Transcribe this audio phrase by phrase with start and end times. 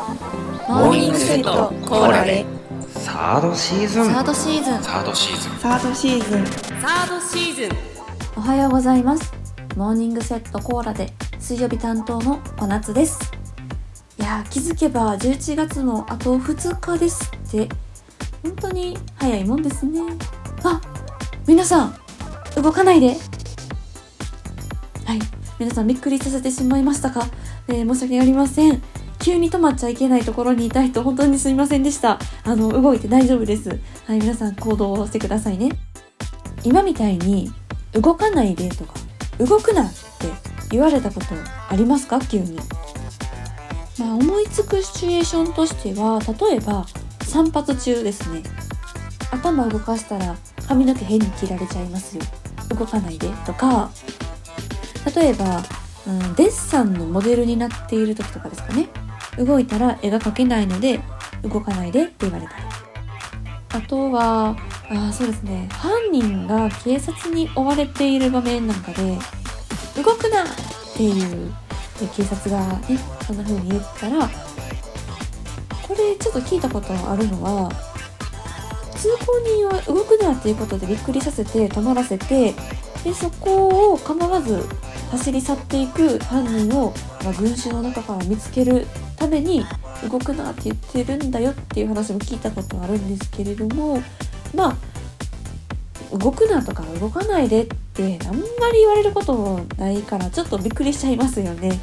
[0.00, 2.46] モーニングセットコーラで。
[2.88, 4.06] サードシーズン。
[4.06, 4.82] サードシーズン。
[4.82, 5.52] サードシーズン。
[5.58, 6.46] サードシーズン。
[6.46, 7.70] サードシーズン。
[8.36, 9.30] おはようございます。
[9.76, 11.12] モーニングセットコーラで。
[11.38, 13.30] 水曜日担当の小夏です。
[14.18, 17.68] いやー気づけば11月のあと2日ですって。
[18.42, 20.00] 本当に早いもんですね。
[20.64, 20.80] あ
[21.46, 21.94] 皆さん
[22.56, 23.08] 動かないで。
[23.08, 23.12] は
[25.14, 25.18] い。
[25.58, 27.26] 皆さんびっくりさせてしまいましたか、
[27.68, 28.80] えー申し訳ありません
[29.20, 32.18] 急に止まっちゃいけないところにいた人本当にすみませんでした。
[32.44, 33.68] あの動いて大丈夫です。
[34.06, 35.70] はい皆さん行動をしてくださいね。
[36.64, 37.50] 今みたいに
[37.92, 38.94] 動かないでとか
[39.38, 39.98] 動くなって
[40.70, 41.26] 言われたこと
[41.68, 42.20] ありますか？
[42.20, 42.56] 急に。
[43.98, 46.86] まあ思いつくシチュエーションとしては例えば
[47.22, 48.42] 散髪中ですね。
[49.30, 52.22] 頭動かしたら髪の毛変に切られちゃいますよ。
[52.70, 53.90] 動かないでとか
[55.14, 55.62] 例えば、
[56.06, 58.88] うん、デッサンのモデルになっている時とかですかね。
[59.44, 61.00] 動いたら絵が描けないので
[61.42, 64.56] 動かないでって言われたあとは
[64.90, 69.16] あそうですね犯人が警察に追われている場面なんかで
[70.02, 70.46] 「動くな!」っ
[70.96, 71.52] ていう
[72.14, 74.28] 警察がねそんな風に言ったら
[75.86, 77.70] これちょっと聞いたことあるのは
[78.96, 82.54] 通行人は動くなっていうことでびっくりさせて止まらせて
[83.04, 84.62] でそこを構わず
[85.10, 86.92] 走り去っていく犯人を、
[87.24, 88.86] まあ、群衆の中から見つける
[89.20, 89.64] ために
[90.10, 94.02] 動くなって言ってるんだよっていう話も聞いたことあるんですけれども
[94.54, 94.76] まあ
[96.16, 101.78] 動くなとか動かないでってあんまり言われることもないからちょっとびっくりしちゃいますよね。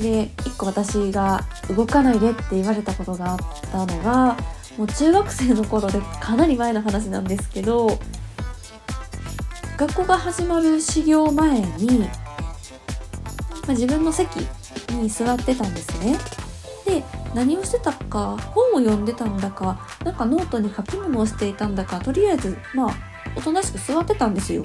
[0.00, 1.44] で一個私が
[1.74, 3.38] 動かないでって言われたことがあっ
[3.72, 4.36] たのが
[4.76, 7.98] もう中学生の頃でかなり前の話なんですけど
[9.76, 12.06] 学校が始まる始業前に、ま
[13.68, 14.46] あ、自分の席
[14.90, 16.18] に座ってたんですね。
[16.84, 22.94] で何をしてたか本を読んでたんだかなんかノートに書き物をしていたんだかとりあえずまあ
[23.36, 24.64] おとなしく座ってたんですよ。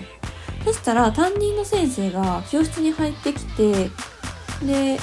[0.63, 3.89] そしたら担任の先生が教室に入ってきて
[4.65, 4.97] で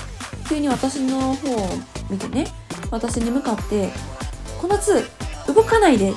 [0.48, 1.68] 急に私の方を
[2.08, 2.46] 見てね
[2.90, 3.90] 私に向かって
[4.58, 5.04] 「小夏
[5.46, 6.14] 動かないで」っ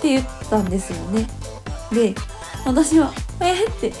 [0.00, 1.26] て言ったんですよね。
[1.92, 2.14] で
[2.66, 3.92] 私は「えー、って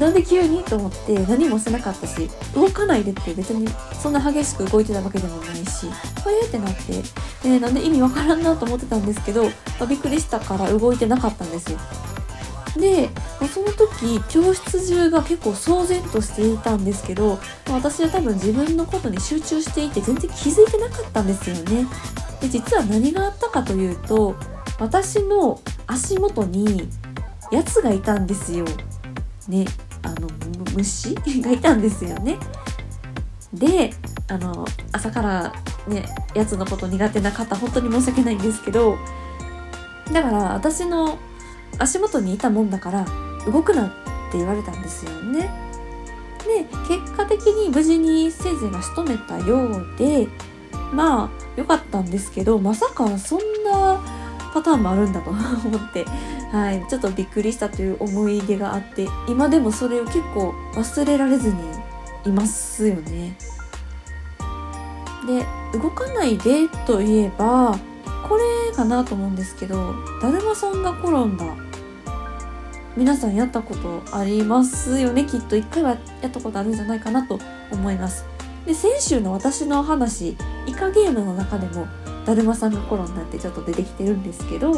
[0.00, 3.68] なんで急にと思って何もしてなかったし動かないでって別に
[4.00, 5.86] そんな激しく動いてたわけでもないし
[6.42, 7.02] 「えー、ってなって
[7.42, 9.50] でなんで意味わからんなと思ってたんですけど、ま
[9.80, 11.78] あびっくりしたから動いてなかったんですよ。
[12.76, 13.10] で、
[13.40, 17.38] まあその時教室中が結構騒然としていたんですけど
[17.68, 21.86] まあ私は多分自分のことに集中していて全然気づいてなかったんですよね。
[22.40, 24.36] で実は何があったかというと
[24.78, 26.88] 私の足元に
[27.50, 28.64] やつがいたんですよ。
[29.48, 29.64] ね、
[30.02, 30.28] あの
[30.74, 31.14] 虫？
[31.42, 32.38] がいたんですよね。
[33.52, 33.92] で、
[34.28, 35.52] あの朝から
[35.86, 36.04] ね
[36.34, 38.96] やつのこと苦手な方本当に申し訳ないんですけど、
[40.12, 41.18] だから私の
[41.78, 43.06] 足元にいたもんだから
[43.46, 43.88] 動くなっ
[44.32, 45.50] て言われたんですよね。
[46.46, 50.28] で結果的に無事に先生が仕留めたようで
[50.92, 54.00] まあ良かったんですけどまさかそんな
[54.56, 55.36] パターンもあるんだと 思
[55.76, 56.06] って、
[56.50, 61.56] はい、ちょっとびっくりしたという思い出があって今でもそれを結構忘れられずに
[62.24, 63.36] いますよね。
[65.26, 65.44] で
[65.78, 67.76] 動かないでといえば
[68.26, 71.44] これかなと思うんですけどだるまさんが転んだ。
[72.96, 75.24] 皆さんやったことありますよね？
[75.24, 75.90] きっと一回は
[76.22, 77.38] やったことあるんじゃないかなと
[77.70, 78.24] 思います。
[78.64, 80.34] で先週の私の話
[80.66, 81.86] イカゲームの中でも
[82.26, 84.72] だるまさんが転んだってちょっと出てきてるんですけど、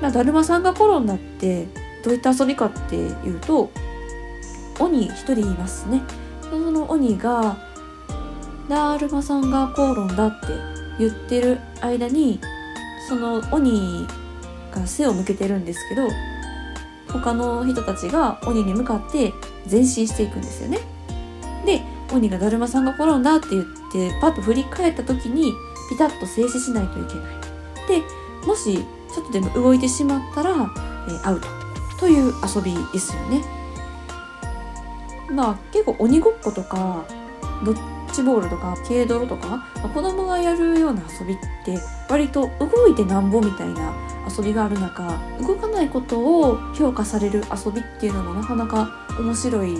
[0.00, 1.66] まあ、だるまさんが転んだって
[2.04, 3.70] どういった遊びかっていうと
[4.78, 6.02] 鬼一人いますね
[6.40, 7.56] その鬼が
[8.68, 10.46] だるまさんが転んだって
[10.98, 12.40] 言ってる間に
[13.08, 14.06] その鬼
[14.70, 16.08] が背を向けてるんですけど
[17.08, 19.32] 他の人たちが鬼に向かって
[19.70, 20.78] 前進していくんですよね。
[21.66, 25.52] で鬼がだるまさんが転んだって言ってパッと振り返った時に
[25.92, 27.34] ピタッと静止しないといけない。
[27.86, 28.78] でもし
[29.14, 31.48] ちょっとでも動いてしまったら、えーアウト
[32.00, 33.44] という遊びですよね。
[35.30, 37.04] まあ結構鬼ごっことか
[37.64, 41.78] ドッジボールとか軽泥とか、まあ子供がやるような遊びって
[42.08, 43.92] 割と動いてなんぼみたいな
[44.34, 49.74] 遊びがある中動かないことを評価される遊びっていうのもなかなか面白い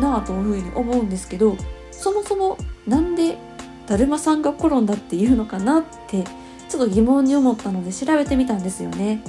[0.00, 1.56] なぁというふうに思うんですけど
[1.90, 3.38] そもそもなんで
[3.86, 6.24] だるまさんが転んだっていうのかなって
[6.68, 9.22] ちょっと疑問に思ったので調べてみたんですよね。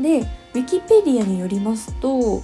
[0.00, 2.42] でウィキペディアによりますと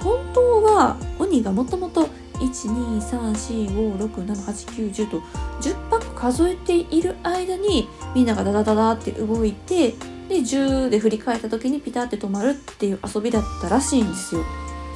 [0.00, 5.20] 本当は鬼がもともと12345678910と
[5.60, 9.94] 10パック数えている間にみんながダダダダって動いて
[10.28, 14.42] で10で振り返った時にピタって止まるっていう遊びだったらしいんですよ。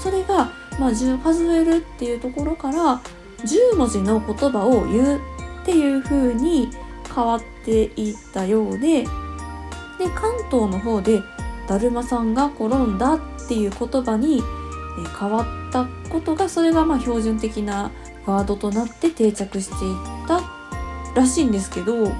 [0.01, 3.01] それが、まあ、10数えるっていうところから
[3.45, 5.21] 10文字の言葉を言う
[5.63, 6.71] っていう風に
[7.15, 9.09] 変わっていったようでで
[10.15, 11.21] 関東の方で
[11.69, 14.43] 「だるまさんが転んだ」っていう言葉に
[15.19, 17.91] 変わったことがそれがま標準的な
[18.27, 20.41] ワードとなって定着していった
[21.15, 22.11] らしいんですけど、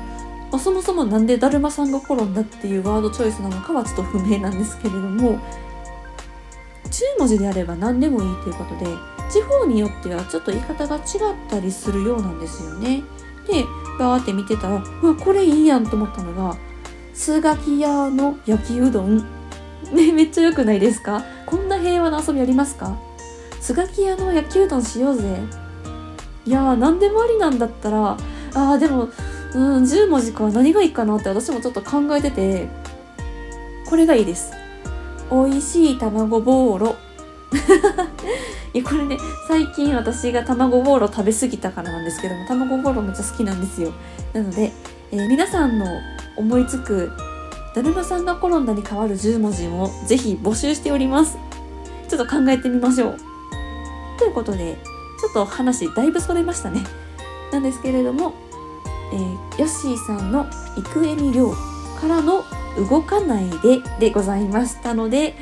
[0.51, 5.39] ま、そもそもなんでだるまさんが転んだっていうワードチョイスなのかはちょっと不明なんですけれども
[7.17, 8.87] 10文字であれば何でもいいということで
[9.31, 11.03] 地方によってはちょっと言い方が違っ
[11.49, 13.03] たりするようなんですよね。
[13.47, 13.65] で
[13.99, 16.57] バーって見てたらうわこれいいやんと思ったのが
[17.15, 19.19] スガキ屋の焼きうどん
[19.93, 21.23] ね、めっちゃ良くないですか？
[21.47, 22.99] こんな平和な遊びありますか？
[23.61, 25.41] スガキ屋の焼きうどんしようぜ。
[26.45, 29.09] いやー、何でもありなんだったら、あー、でも、
[29.55, 32.69] うん、10文字か何がいいかなって私もちょっと考えてて、
[33.89, 34.53] これがいいです。
[35.31, 36.97] 美味しい卵ボーロ。
[38.75, 39.17] いや、これね、
[39.47, 43.93] 最近私が卵ボーロ食べ過ぎたからなんですけども、卵ボーロめっちゃ好きなんですよ。
[44.33, 44.73] なので、
[45.11, 45.87] えー、皆さんの
[46.37, 47.11] 思いつく
[47.75, 51.39] だるまさんが転んだに変わる10文字もぜひ募集しております。
[52.09, 53.17] ちょっと考えてみましょう。
[54.19, 54.79] ということで、
[55.21, 56.83] ちょっと話だいぶそれましたね。
[57.53, 58.35] なんですけれども、
[59.13, 60.47] えー、ヨッシーさんの
[60.77, 61.51] 育恵美亮
[62.01, 62.45] からの
[62.79, 65.35] 動かないででございましたので、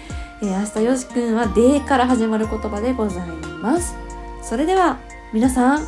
[0.43, 3.29] えー、明日よしくんはでから始まる言葉でござい
[3.63, 3.97] ます。
[4.43, 4.99] それでは
[5.33, 5.83] 皆さん、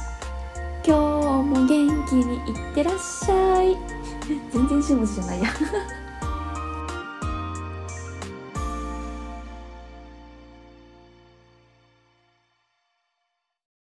[0.85, 0.91] 今日
[1.45, 1.69] も元
[2.07, 3.77] 気にいってらっしゃい。
[4.53, 5.49] 全然し文字じゃないや